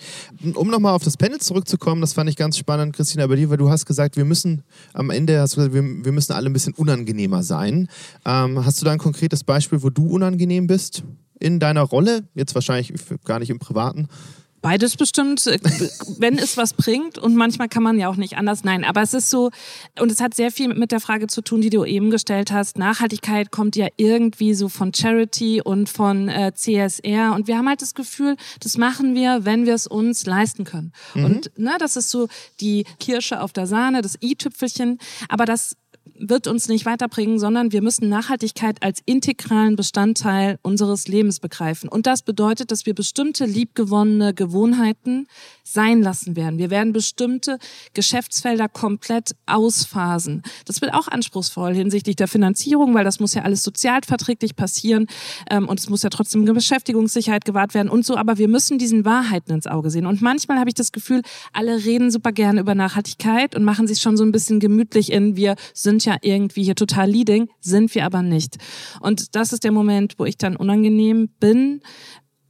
[0.56, 3.58] Um nochmal auf das Panel zurückzukommen, das fand ich ganz spannend, Christina, bei dir, weil
[3.58, 4.64] du hast gesagt, wir müssen
[4.94, 7.88] am Ende, hast du gesagt, wir, wir müssen alle ein bisschen unangenehmer sein.
[8.26, 11.04] Ähm, hast du da ein konkretes Beispiel, wo du unangenehm bist
[11.40, 12.24] in deiner Rolle?
[12.34, 14.08] Jetzt wahrscheinlich gar nicht im Privaten.
[14.62, 15.60] Beides bestimmt, äh,
[16.18, 18.64] wenn es was bringt und manchmal kann man ja auch nicht anders.
[18.64, 19.50] Nein, aber es ist so,
[20.00, 22.78] und es hat sehr viel mit der Frage zu tun, die du eben gestellt hast.
[22.78, 27.82] Nachhaltigkeit kommt ja irgendwie so von Charity und von äh, CSR und wir haben halt
[27.82, 30.94] das Gefühl, das machen wir, wenn wir es uns leisten können.
[31.16, 31.26] Mhm.
[31.26, 32.28] Und ne, das ist so
[32.60, 35.76] die Kirsche auf der Sahne, das i-Tüpfelchen, aber das
[36.22, 41.90] wird uns nicht weiterbringen, sondern wir müssen Nachhaltigkeit als integralen Bestandteil unseres Lebens begreifen.
[41.90, 45.28] Und das bedeutet, dass wir bestimmte liebgewonnene Gewohnheiten
[45.64, 46.60] sein lassen werden.
[46.60, 47.58] Wir werden bestimmte
[47.94, 50.44] Geschäftsfelder komplett ausphasen.
[50.66, 55.08] Das wird auch anspruchsvoll hinsichtlich der Finanzierung, weil das muss ja alles sozialverträglich passieren
[55.50, 58.18] ähm, und es muss ja trotzdem Beschäftigungssicherheit gewahrt werden und so.
[58.18, 60.06] Aber wir müssen diesen Wahrheiten ins Auge sehen.
[60.06, 61.22] Und manchmal habe ich das Gefühl,
[61.54, 65.36] alle reden super gerne über Nachhaltigkeit und machen sich schon so ein bisschen gemütlich in,
[65.36, 68.58] wir sind ja irgendwie hier total leading, sind wir aber nicht.
[69.00, 71.82] Und das ist der Moment, wo ich dann unangenehm bin,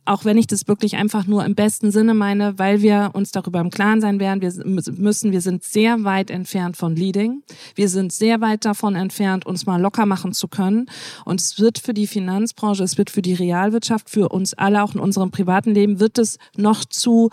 [0.05, 3.59] auch wenn ich das wirklich einfach nur im besten Sinne meine, weil wir uns darüber
[3.59, 7.43] im Klaren sein werden, wir müssen, wir sind sehr weit entfernt von Leading.
[7.75, 10.87] Wir sind sehr weit davon entfernt, uns mal locker machen zu können.
[11.23, 14.95] Und es wird für die Finanzbranche, es wird für die Realwirtschaft, für uns alle auch
[14.95, 17.29] in unserem privaten Leben, wird es noch zu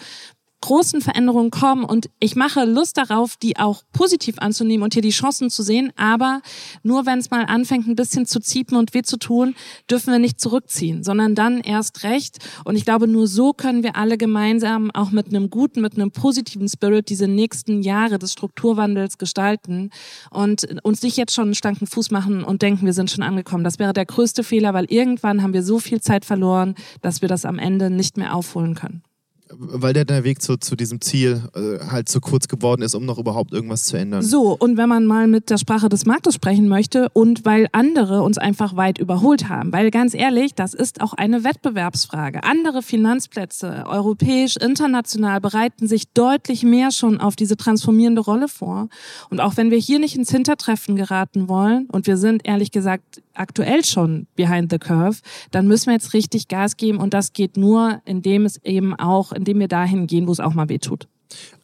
[0.61, 5.11] großen Veränderungen kommen und ich mache Lust darauf, die auch positiv anzunehmen und hier die
[5.11, 5.93] Chancen zu sehen.
[5.97, 6.41] Aber
[6.83, 9.55] nur wenn es mal anfängt, ein bisschen zu ziepen und weh zu tun,
[9.91, 12.39] dürfen wir nicht zurückziehen, sondern dann erst recht.
[12.65, 16.11] Und ich glaube, nur so können wir alle gemeinsam auch mit einem guten, mit einem
[16.11, 19.91] positiven Spirit diese nächsten Jahre des Strukturwandels gestalten
[20.31, 23.65] und uns nicht jetzt schon einen starken Fuß machen und denken, wir sind schon angekommen.
[23.65, 27.29] Das wäre der größte Fehler, weil irgendwann haben wir so viel Zeit verloren, dass wir
[27.29, 29.03] das am Ende nicht mehr aufholen können
[29.53, 33.05] weil der, der Weg zu, zu diesem Ziel äh, halt zu kurz geworden ist, um
[33.05, 34.23] noch überhaupt irgendwas zu ändern.
[34.23, 38.23] So, und wenn man mal mit der Sprache des Marktes sprechen möchte und weil andere
[38.23, 42.45] uns einfach weit überholt haben, weil ganz ehrlich, das ist auch eine Wettbewerbsfrage.
[42.45, 48.89] Andere Finanzplätze, europäisch, international, bereiten sich deutlich mehr schon auf diese transformierende Rolle vor.
[49.31, 53.23] Und auch wenn wir hier nicht ins Hintertreffen geraten wollen, und wir sind ehrlich gesagt
[53.39, 55.19] aktuell schon behind the curve,
[55.51, 59.33] dann müssen wir jetzt richtig Gas geben und das geht nur, indem es eben auch,
[59.33, 61.09] indem wir dahin gehen, wo es auch mal weh tut.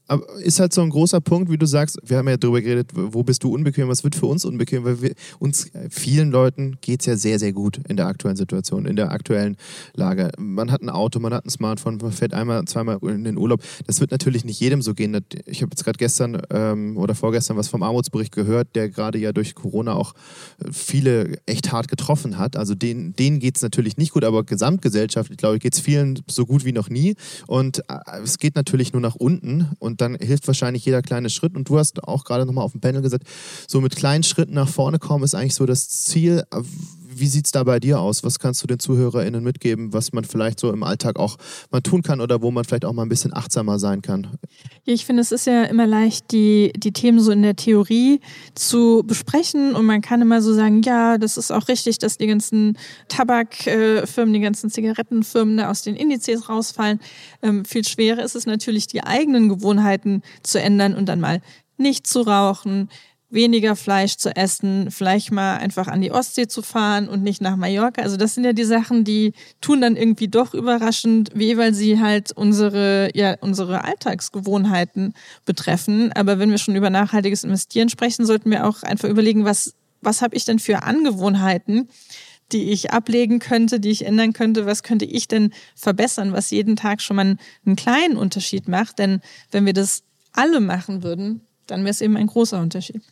[0.06, 2.90] Aber ist halt so ein großer Punkt, wie du sagst, wir haben ja darüber geredet,
[2.94, 7.00] wo bist du unbequem, was wird für uns unbequem, weil wir, uns, vielen Leuten geht
[7.00, 9.56] es ja sehr, sehr gut in der aktuellen Situation, in der aktuellen
[9.94, 10.30] Lage.
[10.38, 13.62] Man hat ein Auto, man hat ein Smartphone, man fährt einmal, zweimal in den Urlaub.
[13.86, 15.18] Das wird natürlich nicht jedem so gehen.
[15.46, 19.32] Ich habe jetzt gerade gestern ähm, oder vorgestern was vom Armutsbericht gehört, der gerade ja
[19.32, 20.12] durch Corona auch
[20.70, 22.56] viele echt hart getroffen hat.
[22.56, 26.20] Also denen, denen geht es natürlich nicht gut, aber gesamtgesellschaftlich, glaube ich, geht es vielen
[26.28, 27.14] so gut wie noch nie.
[27.46, 31.30] Und äh, es geht natürlich nur nach unten und und dann hilft wahrscheinlich jeder kleine
[31.30, 31.54] Schritt.
[31.54, 33.28] Und du hast auch gerade nochmal auf dem Panel gesagt,
[33.68, 36.42] so mit kleinen Schritten nach vorne kommen ist eigentlich so das Ziel.
[37.16, 38.24] Wie sieht es da bei dir aus?
[38.24, 41.36] Was kannst du den ZuhörerInnen mitgeben, was man vielleicht so im Alltag auch
[41.70, 44.38] mal tun kann oder wo man vielleicht auch mal ein bisschen achtsamer sein kann?
[44.84, 48.20] Ich finde, es ist ja immer leicht, die, die Themen so in der Theorie
[48.54, 52.26] zu besprechen und man kann immer so sagen, ja, das ist auch richtig, dass die
[52.26, 57.00] ganzen Tabakfirmen, die ganzen Zigarettenfirmen aus den Indizes rausfallen.
[57.42, 61.40] Ähm, viel schwerer ist es natürlich, die eigenen Gewohnheiten zu ändern und dann mal
[61.76, 62.88] nicht zu rauchen,
[63.34, 67.56] weniger Fleisch zu essen, vielleicht mal einfach an die Ostsee zu fahren und nicht nach
[67.56, 68.00] Mallorca.
[68.00, 72.00] Also das sind ja die Sachen, die tun dann irgendwie doch überraschend weh, weil sie
[72.00, 76.12] halt unsere, ja, unsere Alltagsgewohnheiten betreffen.
[76.12, 80.22] Aber wenn wir schon über nachhaltiges Investieren sprechen, sollten wir auch einfach überlegen, was, was
[80.22, 81.88] habe ich denn für Angewohnheiten,
[82.52, 86.76] die ich ablegen könnte, die ich ändern könnte, was könnte ich denn verbessern, was jeden
[86.76, 89.00] Tag schon mal einen kleinen Unterschied macht.
[89.00, 89.20] Denn
[89.50, 93.02] wenn wir das alle machen würden, dann wäre es eben ein großer Unterschied.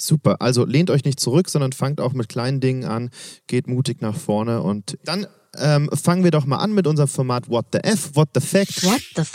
[0.00, 0.40] Super.
[0.40, 3.10] Also lehnt euch nicht zurück, sondern fangt auch mit kleinen Dingen an,
[3.46, 7.48] geht mutig nach vorne und dann ähm, fangen wir doch mal an mit unserem Format
[7.48, 8.82] What the F, What the Fact.
[8.84, 9.32] What the F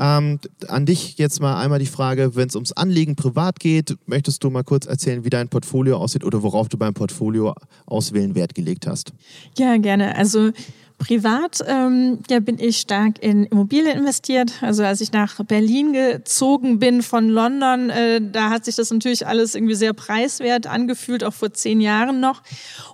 [0.00, 4.44] Ähm, an dich jetzt mal einmal die Frage, wenn es ums Anlegen privat geht, möchtest
[4.44, 7.52] du mal kurz erzählen, wie dein Portfolio aussieht oder worauf du beim Portfolio
[7.84, 9.12] auswählen Wert gelegt hast?
[9.58, 10.14] Ja, gerne.
[10.14, 10.52] Also
[10.98, 14.52] Privat ähm, ja, bin ich stark in Immobilien investiert.
[14.62, 19.26] Also als ich nach Berlin gezogen bin von London, äh, da hat sich das natürlich
[19.26, 22.42] alles irgendwie sehr preiswert angefühlt, auch vor zehn Jahren noch.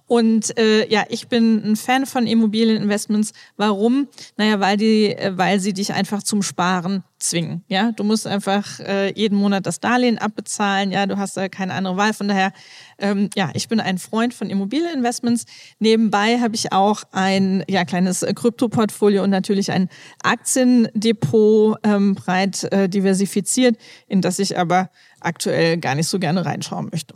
[0.06, 3.32] Und äh, ja, ich bin ein Fan von Immobilieninvestments.
[3.56, 4.08] Warum?
[4.36, 7.64] Naja, weil die, äh, weil sie dich einfach zum Sparen zwingen.
[7.68, 10.90] Ja, du musst einfach äh, jeden Monat das Darlehen abbezahlen.
[10.90, 12.12] Ja, du hast da keine andere Wahl.
[12.12, 12.52] Von daher,
[12.98, 15.44] ähm, ja, ich bin ein Freund von Immobilieninvestments.
[15.78, 19.88] Nebenbei habe ich auch ein ja, kleines Kryptoportfolio und natürlich ein
[20.22, 26.88] Aktiendepot ähm, breit äh, diversifiziert, in das ich aber aktuell gar nicht so gerne reinschauen
[26.92, 27.14] möchte.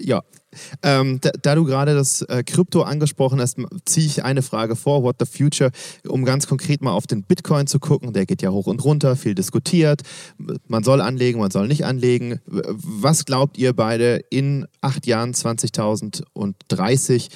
[0.00, 0.22] Ja,
[0.82, 5.02] ähm, da, da, du gerade das äh, Krypto angesprochen hast, ziehe ich eine Frage vor,
[5.02, 5.70] What the Future,
[6.08, 8.12] um ganz konkret mal auf den Bitcoin zu gucken.
[8.12, 10.02] Der geht ja hoch und runter, viel diskutiert.
[10.66, 12.40] Man soll anlegen, man soll nicht anlegen.
[12.46, 17.28] Was glaubt ihr beide in acht Jahren, 2030?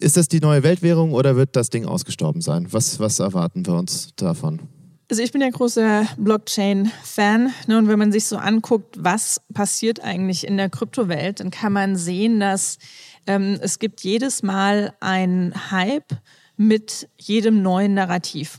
[0.00, 2.68] Ist das die neue Weltwährung oder wird das Ding ausgestorben sein?
[2.70, 4.75] Was, was erwarten wir uns davon?
[5.08, 7.52] Also ich bin ja großer Blockchain-Fan.
[7.68, 11.72] Ne, und wenn man sich so anguckt, was passiert eigentlich in der Kryptowelt, dann kann
[11.72, 12.78] man sehen, dass
[13.26, 16.12] ähm, es gibt jedes Mal einen Hype
[16.56, 18.58] mit jedem neuen Narrativ.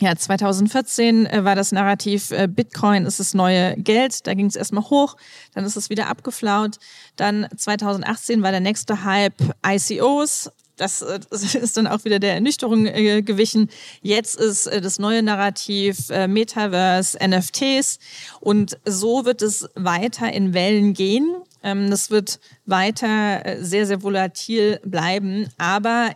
[0.00, 4.26] Ja, 2014 äh, war das Narrativ, äh, Bitcoin ist das neue Geld.
[4.26, 5.16] Da ging es erstmal hoch,
[5.54, 6.78] dann ist es wieder abgeflaut.
[7.16, 12.86] Dann 2018 war der nächste Hype ICOs, das, das, ist dann auch wieder der Ernüchterung
[12.86, 13.68] äh, gewichen.
[14.02, 17.98] Jetzt ist äh, das neue Narrativ äh, Metaverse, NFTs
[18.40, 21.34] und so wird es weiter in Wellen gehen.
[21.62, 26.10] Ähm, das wird weiter äh, sehr, sehr volatil bleiben, aber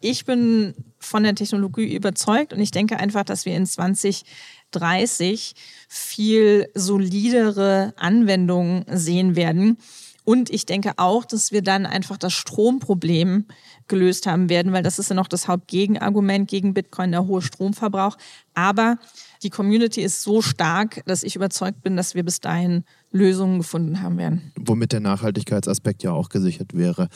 [0.00, 5.54] ich bin von der Technologie überzeugt und ich denke einfach, dass wir in 2030
[5.88, 9.78] viel solidere Anwendungen sehen werden.
[10.24, 13.46] Und ich denke auch, dass wir dann einfach das Stromproblem
[13.88, 18.16] gelöst haben werden, weil das ist ja noch das Hauptgegenargument gegen Bitcoin, der hohe Stromverbrauch.
[18.54, 18.98] Aber
[19.42, 24.02] die Community ist so stark, dass ich überzeugt bin, dass wir bis dahin Lösungen gefunden
[24.02, 24.52] haben werden.
[24.58, 27.08] Womit der Nachhaltigkeitsaspekt ja auch gesichert wäre.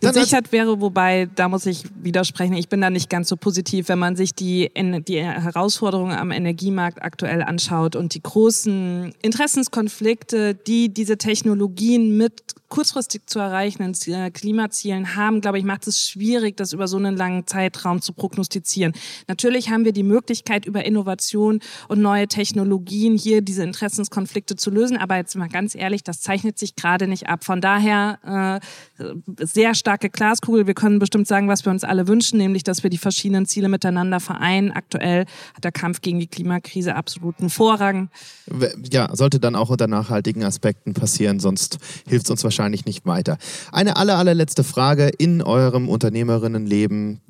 [0.00, 3.98] Gesichert wäre, wobei, da muss ich widersprechen, ich bin da nicht ganz so positiv, wenn
[3.98, 11.16] man sich die, die Herausforderungen am Energiemarkt aktuell anschaut und die großen Interessenskonflikte, die diese
[11.16, 16.88] Technologien mit kurzfristig zu erreichenden äh, Klimazielen haben, glaube ich, macht es schwierig, das über
[16.88, 18.92] so einen langen Zeitraum zu prognostizieren.
[19.28, 24.96] Natürlich haben wir die Möglichkeit, über Innovation und neue Technologien hier diese Interessenskonflikte zu lösen,
[24.96, 27.44] aber jetzt mal ganz ehrlich, das zeichnet sich gerade nicht ab.
[27.44, 28.60] Von daher
[28.98, 30.66] äh, sehr starke Glaskugel.
[30.66, 33.68] Wir können bestimmt sagen, was wir uns alle wünschen, nämlich, dass wir die verschiedenen Ziele
[33.68, 34.72] miteinander vereinen.
[34.72, 38.10] Aktuell hat der Kampf gegen die Klimakrise absoluten Vorrang.
[38.90, 43.38] Ja, sollte dann auch unter nachhaltigen Aspekten passieren, sonst hilft es uns wahrscheinlich nicht weiter.
[43.72, 47.20] Eine aller, allerletzte Frage in eurem Unternehmerinnenleben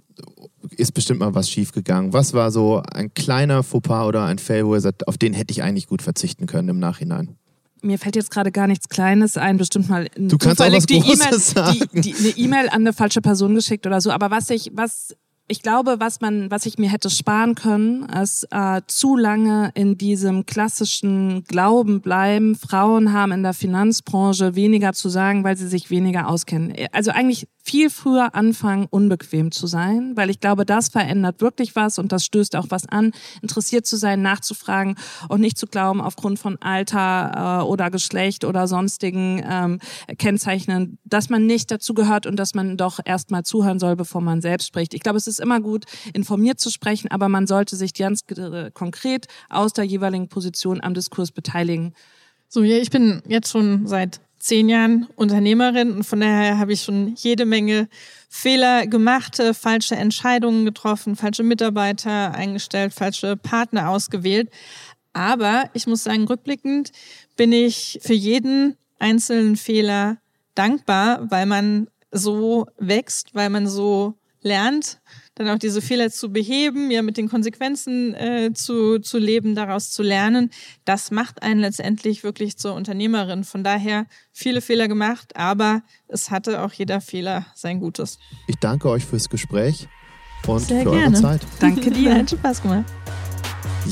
[0.77, 2.12] ist bestimmt mal was schiefgegangen.
[2.12, 5.53] Was war so ein kleiner Fauxpas oder ein Fail, wo ihr sagt, auf den hätte
[5.53, 7.37] ich eigentlich gut verzichten können im Nachhinein?
[7.83, 10.97] mir fällt jetzt gerade gar nichts Kleines ein, bestimmt mal du kannst auch was die
[10.97, 14.11] E-Mail, E-Mail an eine falsche Person geschickt oder so.
[14.11, 15.15] Aber was ich, was
[15.49, 19.97] ich glaube, was man, was ich mir hätte sparen können, ist äh, zu lange in
[19.97, 22.57] diesem klassischen Glauben bleiben.
[22.57, 26.75] Frauen haben in der Finanzbranche weniger zu sagen, weil sie sich weniger auskennen.
[26.93, 31.99] Also eigentlich viel früher anfangen, unbequem zu sein, weil ich glaube, das verändert wirklich was
[31.99, 33.11] und das stößt auch was an,
[33.43, 34.95] interessiert zu sein, nachzufragen
[35.29, 39.81] und nicht zu glauben, aufgrund von Alter äh, oder Geschlecht oder sonstigen ähm,
[40.17, 44.41] Kennzeichnen, dass man nicht dazu gehört und dass man doch erstmal zuhören soll, bevor man
[44.41, 44.95] selbst spricht.
[44.95, 48.25] Ich glaube, es ist immer gut, informiert zu sprechen, aber man sollte sich ganz
[48.75, 51.95] konkret aus der jeweiligen Position am Diskurs beteiligen.
[52.49, 56.83] So, ja, ich bin jetzt schon seit zehn Jahren Unternehmerin und von daher habe ich
[56.83, 57.88] schon jede Menge
[58.29, 64.51] Fehler gemacht, äh, falsche Entscheidungen getroffen, falsche Mitarbeiter eingestellt, falsche Partner ausgewählt.
[65.12, 66.92] Aber ich muss sagen, rückblickend
[67.37, 70.18] bin ich für jeden einzelnen Fehler
[70.55, 75.01] dankbar, weil man so wächst, weil man so lernt
[75.37, 79.92] dann auch diese Fehler zu beheben, ja mit den Konsequenzen äh, zu, zu leben, daraus
[79.92, 80.51] zu lernen,
[80.85, 83.44] das macht einen letztendlich wirklich zur Unternehmerin.
[83.44, 88.18] Von daher viele Fehler gemacht, aber es hatte auch jeder Fehler sein Gutes.
[88.49, 89.87] Ich danke euch fürs Gespräch
[90.46, 91.16] und Sehr für gerne.
[91.16, 91.40] eure Zeit.
[91.61, 92.14] Danke dir.
[92.18, 92.85] Hat Spaß gemacht.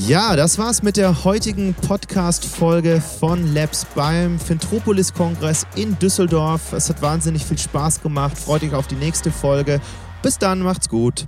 [0.07, 6.73] Ja, das war's mit der heutigen Podcast-Folge von Labs beim Fintropolis-Kongress in Düsseldorf.
[6.73, 8.37] Es hat wahnsinnig viel Spaß gemacht.
[8.37, 9.79] Freut euch auf die nächste Folge.
[10.21, 11.27] Bis dann, macht's gut.